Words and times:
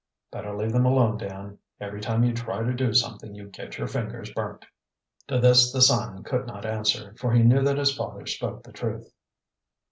"Better 0.31 0.57
leave 0.57 0.71
them 0.73 0.87
alone, 0.87 1.15
Dan. 1.17 1.59
Every 1.79 2.01
time 2.01 2.23
you 2.23 2.33
try 2.33 2.63
to 2.63 2.73
do 2.73 2.91
something 2.91 3.35
you 3.35 3.49
get 3.49 3.77
your 3.77 3.85
fingers 3.85 4.31
burnt." 4.33 4.65
To 5.27 5.37
this 5.39 5.71
the 5.71 5.79
son 5.79 6.23
could 6.23 6.47
not 6.47 6.65
answer, 6.65 7.13
for 7.19 7.31
he 7.33 7.43
knew 7.43 7.61
that 7.63 7.77
his 7.77 7.95
father 7.95 8.25
spoke 8.25 8.63
the 8.63 8.71
truth. 8.73 9.13